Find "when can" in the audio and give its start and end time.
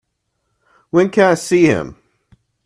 0.89-1.25